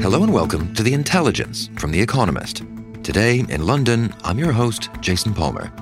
[0.00, 2.62] Hello and welcome to The Intelligence from The Economist.
[3.02, 5.72] Today in London, I'm your host, Jason Palmer.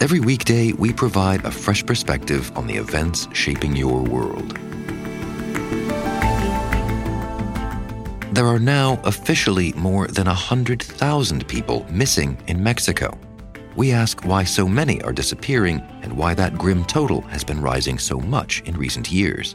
[0.00, 4.56] Every weekday, we provide a fresh perspective on the events shaping your world.
[8.32, 13.16] There are now officially more than 100,000 people missing in Mexico.
[13.76, 17.98] We ask why so many are disappearing and why that grim total has been rising
[17.98, 19.52] so much in recent years.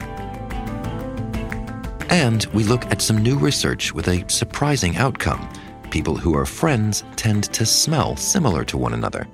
[2.12, 5.50] And we look at some new research with a surprising outcome.
[5.92, 9.26] People who are friends tend to smell similar to one another.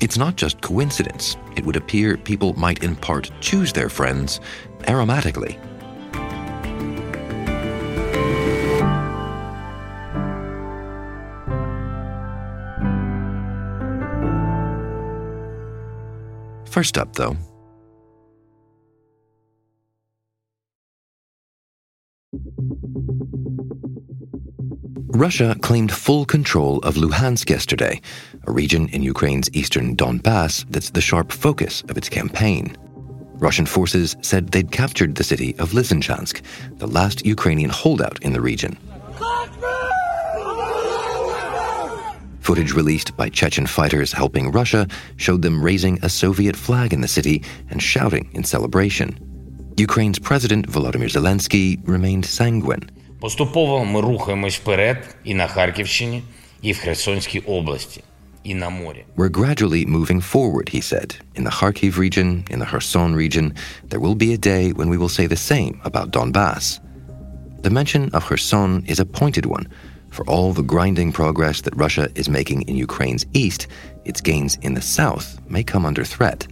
[0.00, 1.36] It's not just coincidence.
[1.54, 4.40] It would appear people might in part choose their friends
[4.84, 5.60] aromatically.
[16.70, 17.36] First up, though,
[25.14, 28.00] Russia claimed full control of Luhansk yesterday,
[28.48, 32.76] a region in Ukraine's eastern Donbass that's the sharp focus of its campaign.
[33.34, 36.42] Russian forces said they'd captured the city of Lysychansk,
[36.78, 38.76] the last Ukrainian holdout in the region.
[42.40, 47.08] Footage released by Chechen fighters helping Russia showed them raising a Soviet flag in the
[47.08, 49.33] city and shouting in celebration.
[49.79, 52.83] Ukraine's President Volodymyr Zelensky remained sanguine.
[53.19, 56.23] Поступово ми рухаємось вперед і на Харківщині,
[56.61, 58.03] і в Херсонській області,
[58.43, 59.05] і на морі.
[59.17, 61.15] We're gradually moving forward, he said.
[61.35, 63.53] In the Kharkiv region, in the Kherson region,
[63.89, 66.79] there will be a day when we will say the same about Donbass.
[67.65, 69.65] The mention of Kherson is a pointed one.
[70.15, 73.61] For all the grinding progress that Russia is making in Ukraine's east,
[74.09, 76.47] its gains in the south may come under threat.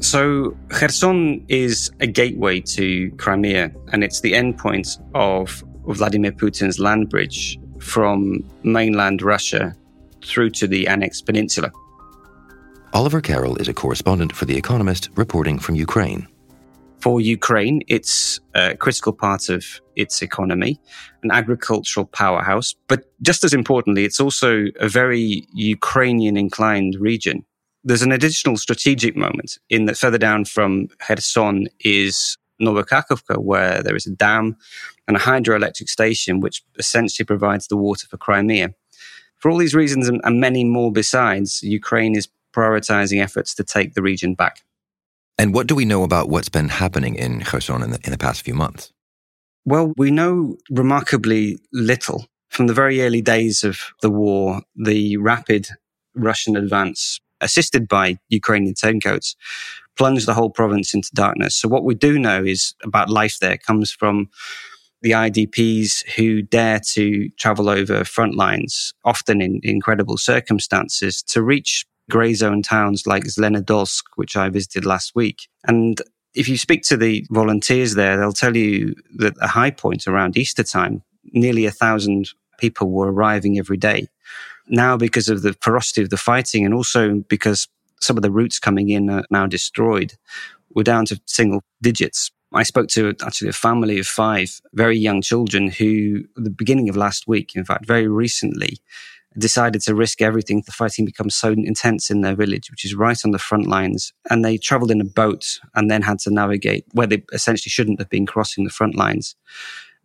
[0.00, 7.10] So, Kherson is a gateway to Crimea, and it's the endpoint of Vladimir Putin's land
[7.10, 9.74] bridge from mainland Russia
[10.24, 11.70] through to the annexed peninsula.
[12.94, 16.26] Oliver Carroll is a correspondent for The Economist reporting from Ukraine.
[17.00, 19.64] For Ukraine, it's a critical part of
[19.96, 20.80] its economy,
[21.22, 22.74] an agricultural powerhouse.
[22.88, 27.44] But just as importantly, it's also a very Ukrainian inclined region
[27.84, 33.96] there's an additional strategic moment in that further down from Kherson is Novokakhovka, where there
[33.96, 34.56] is a dam
[35.08, 38.74] and a hydroelectric station, which essentially provides the water for Crimea.
[39.36, 43.94] For all these reasons and, and many more besides, Ukraine is prioritizing efforts to take
[43.94, 44.60] the region back.
[45.38, 48.18] And what do we know about what's been happening in Kherson in the, in the
[48.18, 48.92] past few months?
[49.64, 52.26] Well, we know remarkably little.
[52.50, 55.68] From the very early days of the war, the rapid
[56.14, 59.36] Russian advance assisted by Ukrainian turncoats,
[59.96, 61.54] plunged the whole province into darkness.
[61.56, 64.28] So what we do know is about life there comes from
[65.02, 71.86] the IDPs who dare to travel over front lines, often in incredible circumstances, to reach
[72.10, 75.48] grey zone towns like Zelenodolsk, which I visited last week.
[75.66, 76.00] And
[76.34, 80.36] if you speak to the volunteers there, they'll tell you that a high point around
[80.36, 81.02] Easter time,
[81.32, 84.06] nearly a thousand people were arriving every day
[84.70, 87.68] now because of the ferocity of the fighting and also because
[88.00, 90.14] some of the routes coming in are now destroyed,
[90.74, 92.30] we're down to single digits.
[92.52, 96.88] I spoke to actually a family of five very young children who, at the beginning
[96.88, 98.78] of last week, in fact, very recently,
[99.38, 100.62] decided to risk everything.
[100.66, 104.12] The fighting becomes so intense in their village, which is right on the front lines.
[104.28, 108.00] And they traveled in a boat and then had to navigate where they essentially shouldn't
[108.00, 109.36] have been crossing the front lines.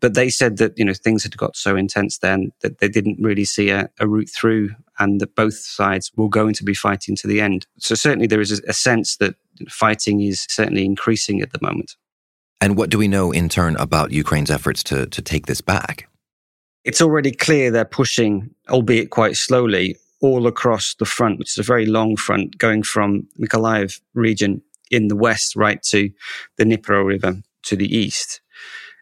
[0.05, 3.17] But they said that, you know, things had got so intense then that they didn't
[3.19, 4.69] really see a, a route through
[4.99, 7.65] and that both sides were going to be fighting to the end.
[7.79, 9.33] So certainly there is a, a sense that
[9.67, 11.95] fighting is certainly increasing at the moment.
[12.61, 16.07] And what do we know in turn about Ukraine's efforts to, to take this back?
[16.83, 21.63] It's already clear they're pushing, albeit quite slowly, all across the front, which is a
[21.63, 24.61] very long front going from Mykolaiv region
[24.91, 26.11] in the west right to
[26.57, 28.41] the Dnipro River to the east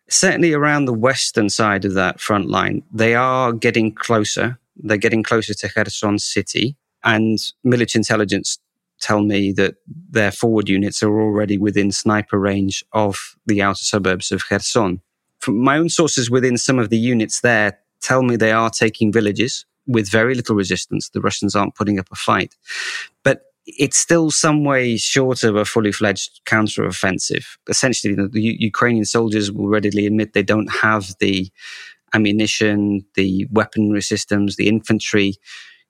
[0.09, 4.59] certainly around the western side of that front line, they are getting closer.
[4.75, 6.75] They're getting closer to Kherson city.
[7.03, 8.59] And military intelligence
[8.99, 9.75] tell me that
[10.09, 15.01] their forward units are already within sniper range of the outer suburbs of Kherson.
[15.39, 19.11] From my own sources within some of the units there tell me they are taking
[19.11, 21.09] villages with very little resistance.
[21.09, 22.55] The Russians aren't putting up a fight.
[23.23, 27.45] But it's still some way short of a fully fledged counteroffensive.
[27.69, 31.49] Essentially, the Ukrainian soldiers will readily admit they don't have the
[32.13, 35.35] ammunition, the weaponry systems, the infantry,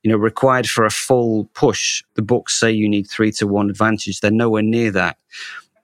[0.03, 2.03] you know, required for a full push.
[2.15, 4.19] The books say you need three to one advantage.
[4.19, 5.17] They're nowhere near that.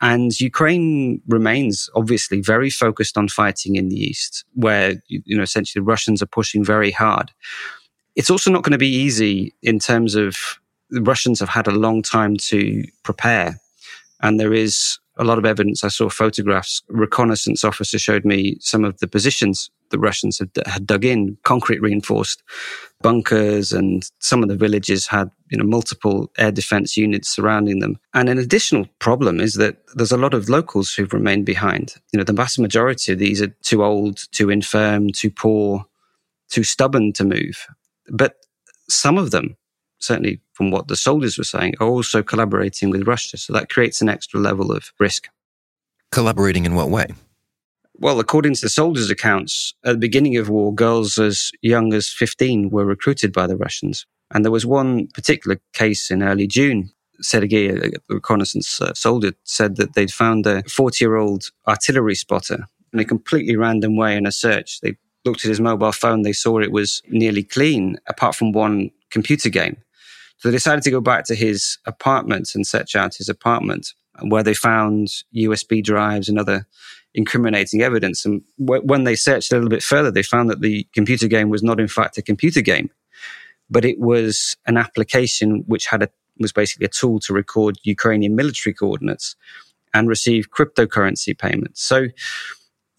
[0.01, 5.81] And Ukraine remains obviously very focused on fighting in the east, where, you know, essentially
[5.81, 7.31] Russians are pushing very hard.
[8.15, 10.37] It's also not going to be easy in terms of
[10.89, 13.59] the Russians have had a long time to prepare.
[14.21, 15.83] And there is a lot of evidence.
[15.83, 16.81] I saw photographs.
[16.87, 21.81] Reconnaissance officer showed me some of the positions the Russians had, had dug in, concrete
[21.81, 22.41] reinforced
[23.01, 27.97] bunkers, and some of the villages had you know multiple air defense units surrounding them.
[28.13, 31.95] And an additional problem is that there's a lot of locals who've remained behind.
[32.13, 35.85] You know, the vast majority of these are too old, too infirm, too poor,
[36.49, 37.65] too stubborn to move.
[38.09, 38.35] But
[38.87, 39.57] some of them
[39.99, 43.37] certainly from what the soldiers were saying, are also collaborating with Russia.
[43.37, 45.29] So that creates an extra level of risk.
[46.11, 47.07] Collaborating in what way?
[47.93, 52.09] Well, according to the soldiers' accounts, at the beginning of war, girls as young as
[52.09, 54.05] 15 were recruited by the Russians.
[54.31, 56.91] And there was one particular case in early June.
[57.21, 62.67] Sergei, a reconnaissance uh, soldier, said that they'd found a 40 year old artillery spotter
[62.91, 64.81] in a completely random way in a search.
[64.81, 68.91] They looked at his mobile phone, they saw it was nearly clean, apart from one
[69.09, 69.77] computer game.
[70.39, 74.43] So they decided to go back to his apartment and search out his apartment, where
[74.43, 76.65] they found USB drives and other
[77.13, 78.25] incriminating evidence.
[78.25, 81.49] And w- when they searched a little bit further, they found that the computer game
[81.49, 82.89] was not, in fact, a computer game,
[83.69, 86.09] but it was an application which had a
[86.39, 89.35] was basically a tool to record Ukrainian military coordinates
[89.93, 91.83] and receive cryptocurrency payments.
[91.83, 92.07] So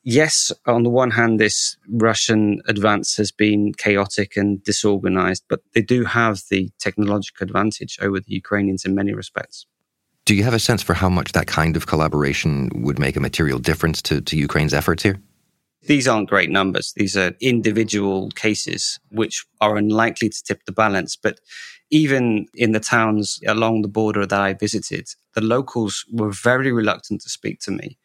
[0.02, 5.82] yes, on the one hand, this Russian advance has been chaotic and disorganized, but they
[5.82, 9.66] do have the technological advantage over the Ukrainians in many respects.
[10.24, 13.20] Do you have a sense for how much that kind of collaboration would make a
[13.20, 15.20] material difference to, to Ukraine's efforts here?
[15.86, 16.92] These aren't great numbers.
[16.94, 21.16] These are individual cases which are unlikely to tip the balance.
[21.16, 21.40] But
[21.90, 27.22] even in the towns along the border that I visited, the locals were very reluctant
[27.22, 27.98] to speak to me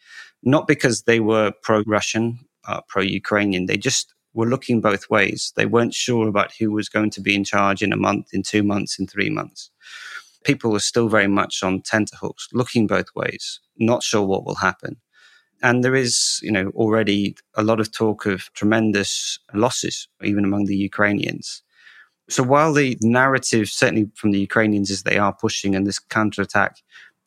[0.45, 3.65] not because they were pro Russian, uh, pro Ukrainian.
[3.65, 5.51] They just were looking both ways.
[5.55, 8.43] They weren't sure about who was going to be in charge in a month, in
[8.43, 9.71] two months, in three months.
[10.43, 14.97] People were still very much on tenterhooks, looking both ways, not sure what will happen.
[15.63, 20.65] And there is, you know, already a lot of talk of tremendous losses, even among
[20.65, 21.63] the Ukrainians.
[22.29, 26.77] So while the narrative, certainly from the Ukrainians, is they are pushing and this counterattack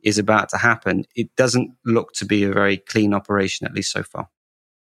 [0.02, 3.92] is about to happen, it doesn't look to be a very clean operation, at least
[3.92, 4.28] so far.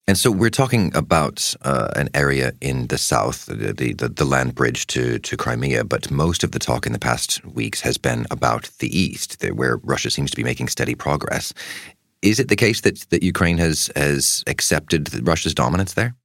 [0.05, 4.53] And so we're talking about uh, an area in the south, the, the, the, land
[4.53, 8.25] bridge to, to Crimea, but most of the talk in the past weeks has been
[8.29, 11.53] about the east, where Russia seems to be making steady progress.
[12.21, 16.15] Is it the case that, that Ukraine has, has accepted Russia's dominance there?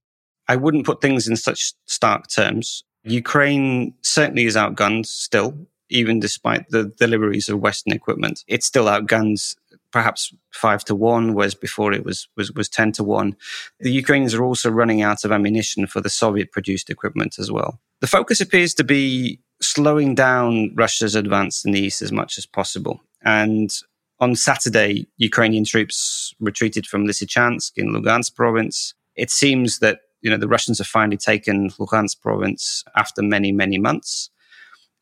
[0.49, 2.82] I wouldn't put things in such stark terms.
[3.05, 8.44] Ukraine certainly is outgunned still even despite the deliveries of Western equipment.
[8.46, 9.56] It still outguns
[9.90, 13.37] perhaps five to one, whereas before it was, was, was 10 to one.
[13.80, 17.80] The Ukrainians are also running out of ammunition for the Soviet produced equipment as well.
[18.00, 22.47] The focus appears to be slowing down Russia's advance in the east as much as
[22.47, 23.00] possible.
[23.23, 23.75] And
[24.21, 28.95] on Saturday, Ukrainian troops retreated from Lysychansk in Lugansk province.
[29.16, 33.78] It seems that you know the Russians have finally taken Lugansk province after many many
[33.78, 34.30] months.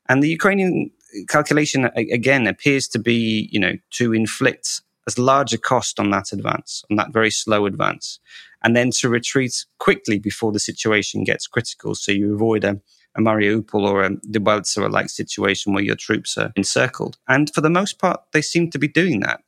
[0.09, 0.91] And the Ukrainian
[1.29, 6.33] calculation again appears to be, you know, to inflict as large a cost on that
[6.33, 8.19] advance, on that very slow advance,
[8.63, 11.95] and then to retreat quickly before the situation gets critical.
[11.95, 12.81] So you avoid a,
[13.15, 17.19] a Mariupol or a Debaltseve like situation where your troops are encircled.
[17.29, 19.43] And for the most part, they seem to be doing that.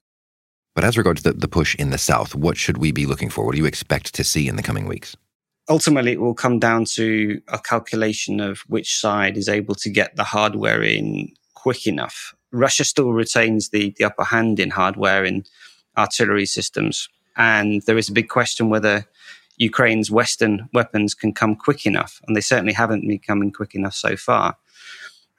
[0.75, 3.45] But as regards the, the push in the south, what should we be looking for?
[3.45, 5.17] What do you expect to see in the coming weeks?
[5.69, 10.17] Ultimately it will come down to a calculation of which side is able to get
[10.17, 12.35] the hardware in quick enough.
[12.53, 15.45] Russia still retains the, the upper hand in hardware in
[15.97, 17.09] artillery systems.
[17.37, 19.07] And there is a big question whether
[19.59, 22.21] Ukraine's Western weapons can come quick enough.
[22.27, 24.57] And they certainly haven't been coming quick enough so far.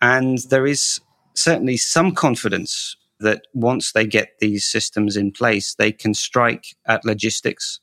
[0.01, 1.01] And there is
[1.33, 7.03] certainly some confidence that once they get these systems in place, they can strike at
[7.03, 7.79] logistics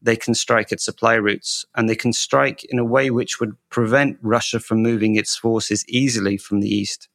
[0.00, 3.56] they can strike at supply routes and they can strike in a way which would
[3.70, 7.08] prevent Russia from moving its forces easily from the east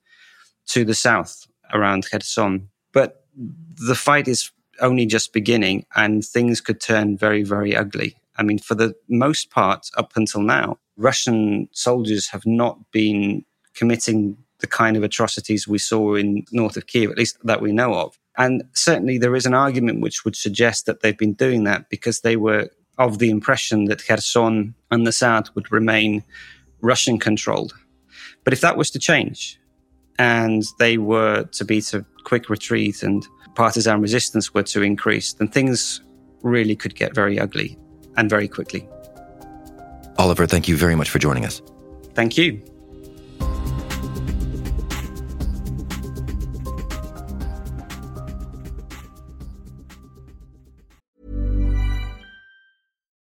[0.68, 1.48] to the south.
[1.74, 2.70] around Kherson.
[2.92, 8.16] But the fight is only just beginning and things could turn very, very ugly.
[8.38, 14.38] I mean, for the most part, up until now, Russian soldiers have not been committing
[14.60, 17.94] the kind of atrocities we saw in north of Kiev, at least that we know
[17.94, 18.18] of.
[18.38, 22.22] And certainly there is an argument which would suggest that they've been doing that because
[22.22, 26.24] they were of the impression that Kherson and the south would remain
[26.82, 27.74] Russian controlled.
[28.44, 29.60] But if that was to change
[30.20, 33.26] and they were to beat a quick retreat and
[33.56, 36.02] partisan resistance were to increase, then things
[36.42, 37.78] really could get very ugly
[38.18, 38.88] and very quickly.
[40.18, 41.62] Oliver, thank you very much for joining us.
[42.14, 42.62] Thank you.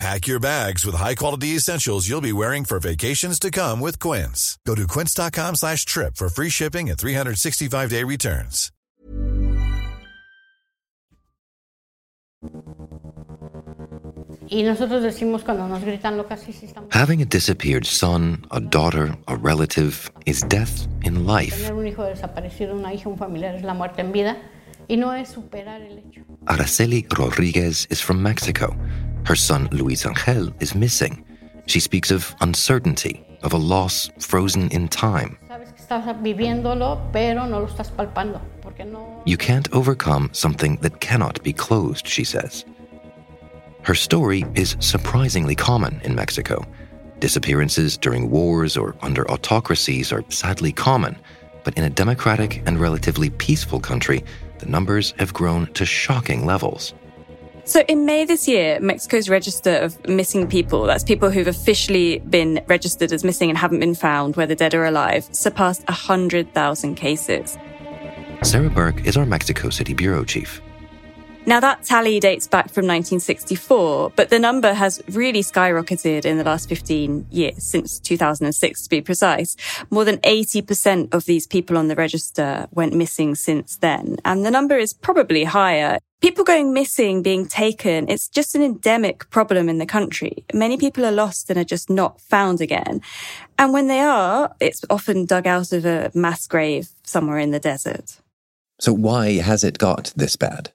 [0.00, 4.58] Pack your bags with high-quality essentials you'll be wearing for vacations to come with Quince.
[4.66, 8.72] Go to quince.com slash trip for free shipping and 365-day returns.
[14.48, 16.88] Y nosotros decimos cuando nos gritan locas, sí, sí, estamos...
[16.94, 21.54] Having a disappeared son, a daughter, a relative is death in life.
[21.58, 24.38] Tener un hijo desaparecido, una hija, un familiar es la muerte en vida
[24.88, 26.22] y no es superar el hecho.
[26.46, 28.74] Araceli Rodriguez is from Mexico.
[29.24, 31.24] Her son Luis Angel is missing.
[31.66, 35.38] She speaks of uncertainty, of a loss frozen in time.
[35.48, 39.22] Sabes que estás viviéndolo, pero no lo estás palpando, porque no...
[39.24, 42.64] You can't overcome something that cannot be closed, she says.
[43.82, 46.66] Her story is surprisingly common in Mexico.
[47.20, 51.16] Disappearances during wars or under autocracies are sadly common,
[51.64, 54.24] but in a democratic and relatively peaceful country,
[54.58, 56.94] the numbers have grown to shocking levels.
[57.70, 62.64] So, in May this year, Mexico's register of missing people, that's people who've officially been
[62.66, 67.56] registered as missing and haven't been found, whether dead or alive, surpassed 100,000 cases.
[68.42, 70.60] Sarah Birke is our Mexico City bureau chief.
[71.46, 76.44] Now, that tally dates back from 1964, but the number has really skyrocketed in the
[76.44, 79.56] last 15 years, since 2006 to be precise.
[79.90, 84.50] More than 80% of these people on the register went missing since then, and the
[84.50, 86.00] number is probably higher.
[86.20, 90.44] People going missing, being taken, it's just an endemic problem in the country.
[90.52, 93.00] Many people are lost and are just not found again.
[93.58, 97.58] And when they are, it's often dug out of a mass grave somewhere in the
[97.58, 98.20] desert.
[98.80, 100.72] So why has it got this bad?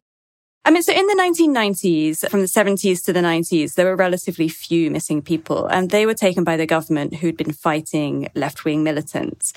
[0.68, 4.48] I mean, so in the 1990s, from the 70s to the 90s, there were relatively
[4.48, 8.84] few missing people, and they were taken by the government who'd been fighting left wing
[8.84, 9.54] militants.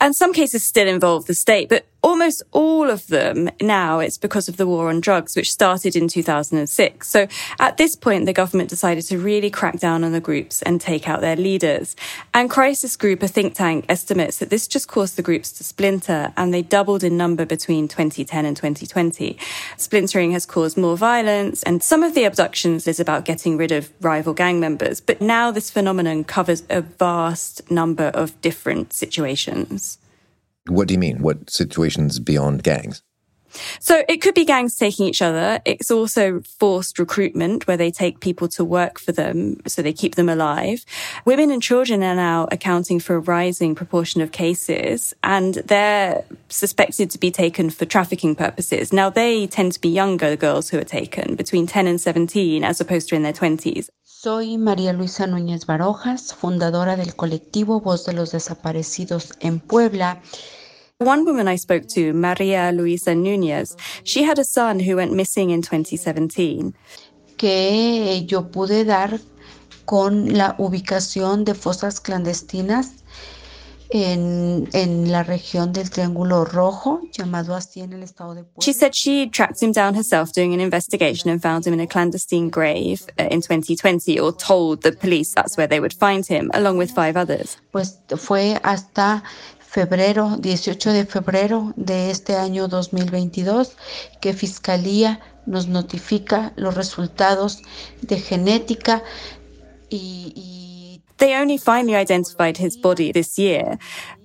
[0.00, 4.48] And some cases still involve the state, but almost all of them now it's because
[4.48, 7.06] of the war on drugs, which started in 2006.
[7.06, 10.80] So at this point, the government decided to really crack down on the groups and
[10.80, 11.94] take out their leaders.
[12.32, 16.32] And Crisis Group, a think tank, estimates that this just caused the groups to splinter
[16.36, 19.38] and they doubled in number between 2010 and 2020.
[19.76, 23.92] Splintering has caused more violence and some of the abductions is about getting rid of
[24.00, 25.00] rival gang members.
[25.00, 29.98] But now this phenomenon covers a vast number of different situations.
[30.68, 31.22] What do you mean?
[31.22, 33.02] What situations beyond gangs?
[33.80, 35.60] So it could be gangs taking each other.
[35.64, 40.14] It's also forced recruitment where they take people to work for them so they keep
[40.14, 40.84] them alive.
[41.24, 47.10] Women and children are now accounting for a rising proportion of cases and they're suspected
[47.10, 48.92] to be taken for trafficking purposes.
[48.92, 52.80] Now they tend to be younger girls who are taken between 10 and 17 as
[52.80, 53.88] opposed to in their 20s.
[54.04, 60.20] Soy María Luisa Núñez Barojas, fundadora del colectivo Voz de los Desaparecidos en Puebla.
[61.00, 65.50] One woman I spoke to, Maria Luisa Nunez, she had a son who went missing
[65.50, 66.74] in 2017.
[67.36, 69.20] Que yo pude dar
[69.84, 73.04] con la ubicación de fosas clandestinas
[73.90, 78.64] en, en la región del Triángulo Rojo, llamado así en el estado de Puebla.
[78.64, 81.86] She said she tracked him down herself doing an investigation and found him in a
[81.86, 86.50] clandestine grave uh, in 2020, or told the police that's where they would find him,
[86.54, 87.56] along with five others.
[87.70, 89.22] Pues fue hasta
[89.68, 93.76] febrero, 18 de febrero de este año 2022,
[94.20, 97.62] que Fiscalía nos notifica los resultados
[98.00, 99.02] de genética
[99.90, 103.76] y, y They only finally identified his body this year.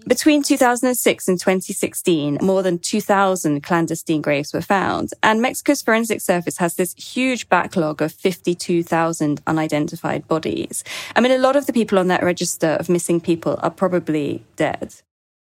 [0.06, 5.10] Between 2006 and 2016, more than 2,000 clandestine graves were found.
[5.24, 10.84] And Mexico's forensic service has this huge backlog of 52,000 unidentified bodies.
[11.16, 14.44] I mean, a lot of the people on that register of missing people are probably
[14.56, 14.94] dead.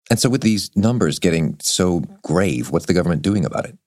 [0.10, 3.77] And so, with these numbers getting so grave, what's the government doing about it?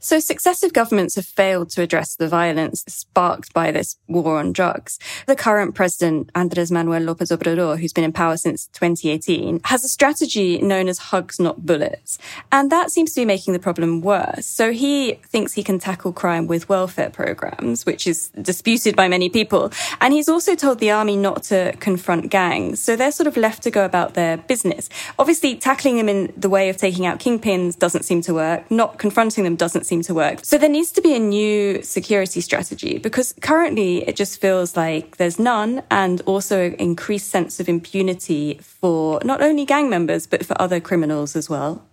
[0.00, 4.98] So successive governments have failed to address the violence sparked by this war on drugs.
[5.26, 9.88] The current president, Andres Manuel Lopez Obrador, who's been in power since 2018, has a
[9.88, 12.18] strategy known as hugs, not bullets.
[12.50, 14.46] And that seems to be making the problem worse.
[14.46, 19.28] So he thinks he can tackle crime with welfare programs, which is disputed by many
[19.28, 19.72] people.
[20.00, 22.80] And he's also told the army not to confront gangs.
[22.80, 24.88] So they're sort of left to go about their business.
[25.18, 28.70] Obviously, tackling them in the way of taking out kingpins doesn't seem to work.
[28.70, 30.44] Not confronting them doesn't seem to work.
[30.44, 35.16] So there needs to be a new security strategy because currently it just feels like
[35.16, 40.44] there's none and also an increased sense of impunity for not only gang members, but
[40.44, 41.84] for other criminals as well.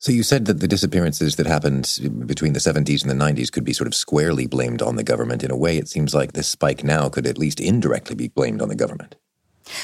[0.00, 3.64] So you said that the disappearances that happened between the 70s and the 90s could
[3.64, 5.42] be sort of squarely blamed on the government.
[5.42, 8.62] In a way, it seems like this spike now could at least indirectly be blamed
[8.62, 9.16] on the government.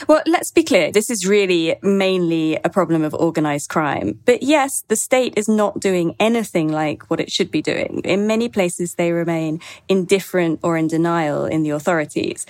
[0.09, 0.93] Well, let's be clear.
[0.93, 4.21] This is really mainly a problem of organized crime.
[4.25, 8.03] But yes, the state is not doing anything like what it should be doing.
[8.05, 12.47] In many places, they remain indifferent or in denial in the authorities.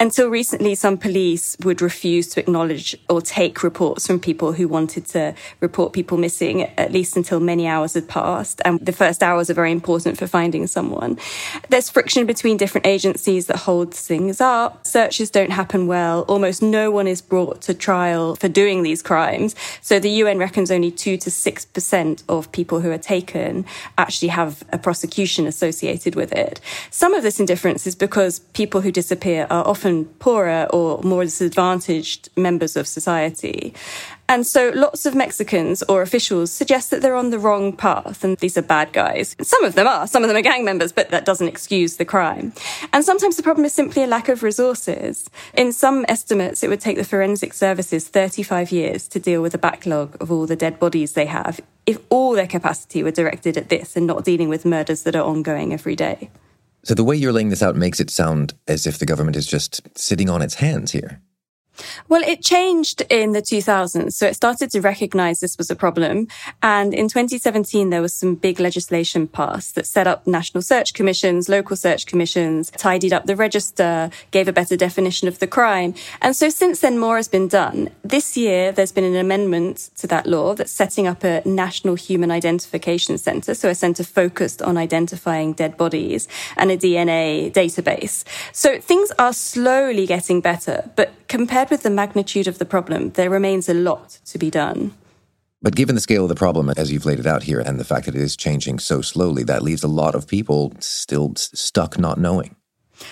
[0.00, 5.06] Until recently, some police would refuse to acknowledge or take reports from people who wanted
[5.06, 8.62] to report people missing, at least until many hours had passed.
[8.64, 11.18] And the first hours are very important for finding someone.
[11.68, 14.86] There's friction between different agencies that hold things up.
[14.86, 16.22] Searches don't happen well.
[16.28, 19.50] Almost no no one is brought to trial for doing these crimes.
[19.88, 23.64] So the UN reckons only 2 to 6% of people who are taken
[23.96, 26.60] actually have a prosecution associated with it.
[26.90, 28.32] Some of this indifference is because
[28.62, 33.74] people who disappear are often poorer or more disadvantaged members of society.
[34.30, 38.36] And so lots of Mexicans or officials suggest that they're on the wrong path and
[38.38, 39.34] these are bad guys.
[39.40, 42.04] Some of them are, some of them are gang members, but that doesn't excuse the
[42.04, 42.52] crime.
[42.92, 45.30] And sometimes the problem is simply a lack of resources.
[45.54, 49.58] In some estimates, it would take the forensic services 35 years to deal with the
[49.58, 53.70] backlog of all the dead bodies they have if all their capacity were directed at
[53.70, 56.30] this and not dealing with murders that are ongoing every day.
[56.84, 59.46] So the way you're laying this out makes it sound as if the government is
[59.46, 61.22] just sitting on its hands here.
[62.08, 64.12] Well, it changed in the 2000s.
[64.12, 66.28] So it started to recognize this was a problem.
[66.62, 71.48] And in 2017, there was some big legislation passed that set up national search commissions,
[71.48, 75.94] local search commissions, tidied up the register, gave a better definition of the crime.
[76.20, 77.90] And so since then, more has been done.
[78.02, 82.30] This year, there's been an amendment to that law that's setting up a national human
[82.30, 83.54] identification center.
[83.54, 88.24] So a center focused on identifying dead bodies and a DNA database.
[88.52, 93.30] So things are slowly getting better, but compared with the magnitude of the problem, there
[93.30, 94.92] remains a lot to be done.
[95.60, 97.84] But given the scale of the problem, as you've laid it out here, and the
[97.84, 101.98] fact that it is changing so slowly, that leaves a lot of people still stuck
[101.98, 102.54] not knowing.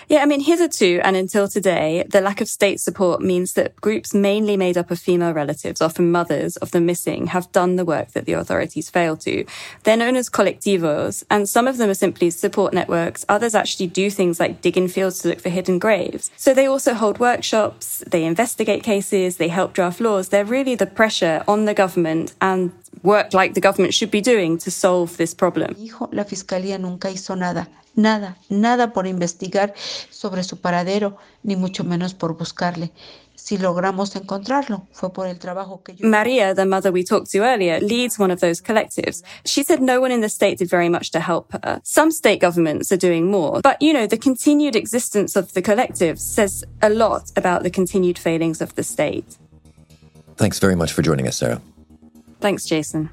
[0.09, 4.14] Yeah, I mean, hitherto and until today, the lack of state support means that groups
[4.14, 8.12] mainly made up of female relatives, often mothers of the missing, have done the work
[8.12, 9.44] that the authorities fail to.
[9.85, 13.25] They're known as colectivos, and some of them are simply support networks.
[13.29, 16.31] Others actually do things like dig in fields to look for hidden graves.
[16.37, 20.29] So they also hold workshops, they investigate cases, they help draft laws.
[20.29, 22.72] They're really the pressure on the government and
[23.03, 25.77] work like the government should be doing to solve this problem.
[26.12, 27.68] La fiscalía nunca hizo nada.
[27.97, 29.75] Nada, nada por investigar
[30.11, 32.93] sobre su paradero, ni mucho menos por buscarle.
[33.35, 36.09] Si logramos encontrarlo, fue por el trabajo que yo.
[36.09, 39.23] Maria, the mother we talked to earlier, leads one of those collectives.
[39.45, 41.81] She said no one in the state did very much to help her.
[41.85, 43.61] Some state governments are doing more.
[43.63, 48.19] But, you know, the continued existence of the collective says a lot about the continued
[48.19, 49.37] failings of the state.
[50.37, 51.61] Thanks very much for joining us, Sarah.
[52.41, 53.11] Thanks, Jason.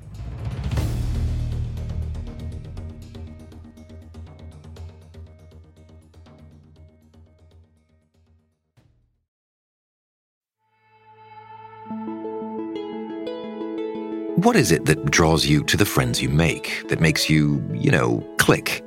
[14.43, 17.89] What is it that draws you to the friends you make, that makes you, you
[17.89, 18.83] know, click?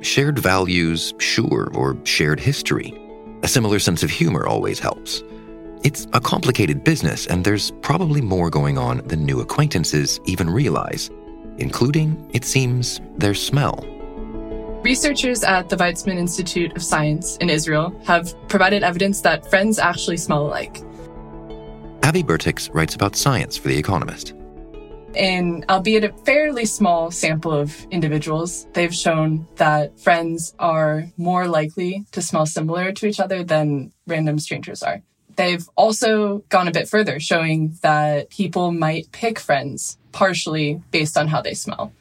[0.00, 2.98] Shared values, sure, or shared history.
[3.42, 5.22] A similar sense of humor always helps.
[5.84, 11.10] It's a complicated business, and there's probably more going on than new acquaintances even realize,
[11.58, 13.84] including, it seems, their smell.
[14.82, 20.16] Researchers at the Weizmann Institute of Science in Israel have provided evidence that friends actually
[20.16, 20.78] smell alike.
[22.02, 24.32] Abby Bertics writes about science for The Economist
[25.14, 32.04] in albeit a fairly small sample of individuals, they've shown that friends are more likely
[32.12, 35.02] to smell similar to each other than random strangers are.
[35.36, 41.28] They've also gone a bit further, showing that people might pick friends partially based on
[41.28, 41.92] how they smell.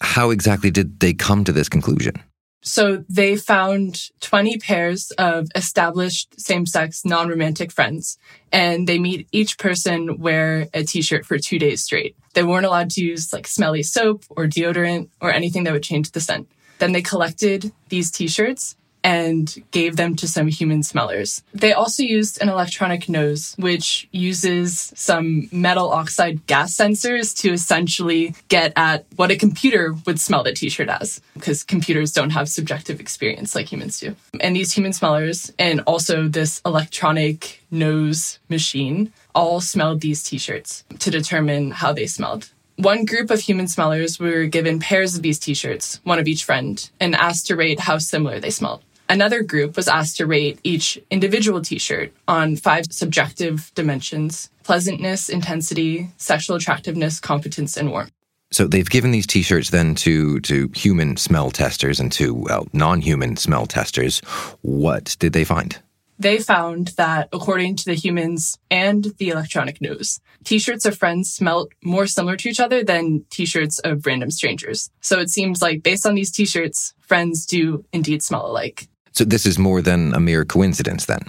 [0.00, 2.14] How exactly did they come to this conclusion?
[2.62, 8.18] So they found 20 pairs of established same-sex non-romantic friends
[8.52, 12.16] and they made each person wear a t-shirt for two days straight.
[12.34, 16.12] They weren't allowed to use like smelly soap or deodorant or anything that would change
[16.12, 16.48] the scent.
[16.78, 21.42] Then they collected these t-shirts and gave them to some human smellers.
[21.52, 28.34] They also used an electronic nose, which uses some metal oxide gas sensors to essentially
[28.48, 33.00] get at what a computer would smell the t-shirt as, because computers don't have subjective
[33.00, 34.14] experience like humans do.
[34.40, 41.10] And these human smellers and also this electronic nose machine all smelled these t-shirts to
[41.10, 42.50] determine how they smelled.
[42.76, 46.44] One group of human smellers were given pairs of these t shirts, one of each
[46.44, 48.82] friend, and asked to rate how similar they smelled.
[49.08, 55.28] Another group was asked to rate each individual t shirt on five subjective dimensions pleasantness,
[55.28, 58.12] intensity, sexual attractiveness, competence, and warmth.
[58.52, 63.36] So they've given these T-shirts then to to human smell testers and to well, non-human
[63.36, 64.20] smell testers.
[64.60, 65.78] What did they find?
[66.18, 71.72] They found that according to the humans and the electronic nose, t-shirts of friends smelt
[71.82, 74.90] more similar to each other than t-shirts of random strangers.
[75.00, 78.86] So it seems like based on these t-shirts, friends do indeed smell alike.
[79.12, 81.22] So this is more than a mere coincidence then.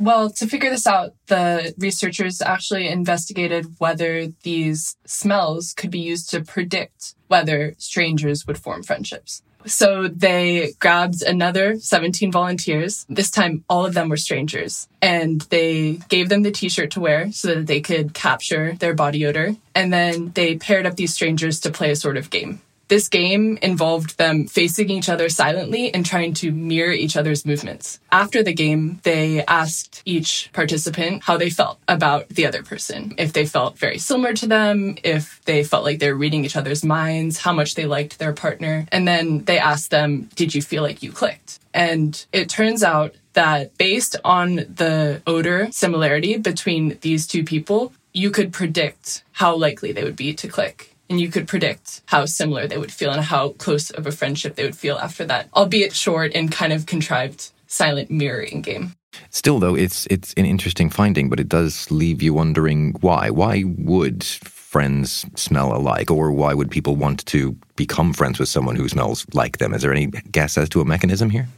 [0.00, 6.30] Well, to figure this out, the researchers actually investigated whether these smells could be used
[6.30, 9.42] to predict whether strangers would form friendships.
[9.66, 13.04] So they grabbed another 17 volunteers.
[13.08, 14.88] This time, all of them were strangers.
[15.02, 18.94] And they gave them the t shirt to wear so that they could capture their
[18.94, 19.56] body odor.
[19.74, 22.60] And then they paired up these strangers to play a sort of game.
[22.88, 28.00] This game involved them facing each other silently and trying to mirror each other's movements.
[28.10, 33.14] After the game, they asked each participant how they felt about the other person.
[33.18, 36.56] If they felt very similar to them, if they felt like they were reading each
[36.56, 38.86] other's minds, how much they liked their partner.
[38.90, 41.58] And then they asked them, did you feel like you clicked?
[41.74, 48.30] And it turns out that based on the odor similarity between these two people, you
[48.30, 52.66] could predict how likely they would be to click and you could predict how similar
[52.66, 55.94] they would feel and how close of a friendship they would feel after that, albeit
[55.94, 58.92] short and kind of contrived silent mirroring game.
[59.30, 63.30] Still, though, it's it's an interesting finding, but it does leave you wondering why.
[63.30, 68.76] Why would friends smell alike, or why would people want to become friends with someone
[68.76, 69.72] who smells like them?
[69.72, 71.48] Is there any guess as to a mechanism here?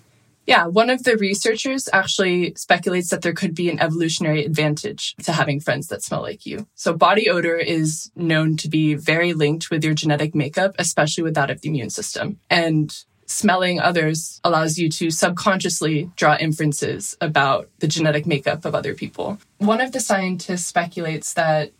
[0.46, 5.32] Yeah, one of the researchers actually speculates that there could be an evolutionary advantage to
[5.32, 6.66] having friends that smell like you.
[6.74, 11.34] So, body odor is known to be very linked with your genetic makeup, especially with
[11.34, 12.40] that of the immune system.
[12.48, 12.92] And
[13.26, 19.38] smelling others allows you to subconsciously draw inferences about the genetic makeup of other people.
[19.58, 21.70] One of the scientists speculates that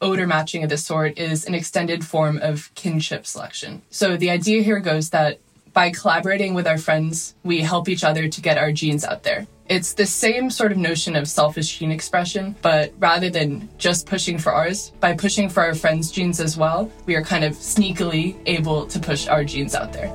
[0.00, 3.82] odor matching of this sort is an extended form of kinship selection.
[3.90, 5.38] So the idea here goes that
[5.74, 9.46] by collaborating with our friends, we help each other to get our genes out there.
[9.68, 14.38] It's the same sort of notion of selfish gene expression, but rather than just pushing
[14.38, 18.36] for ours, by pushing for our friends' genes as well, we are kind of sneakily
[18.46, 20.12] able to push our genes out there.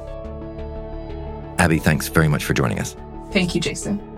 [1.58, 2.96] Abby, thanks very much for joining us.
[3.32, 4.09] Thank you, Jason.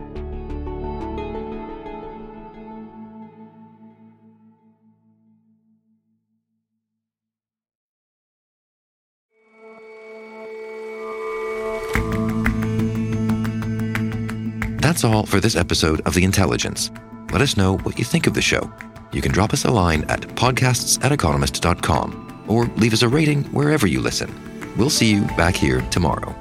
[15.01, 16.91] That's all for this episode of The Intelligence.
[17.31, 18.71] Let us know what you think of the show.
[19.11, 23.45] You can drop us a line at podcasts at economist.com or leave us a rating
[23.45, 24.31] wherever you listen.
[24.77, 26.40] We'll see you back here tomorrow.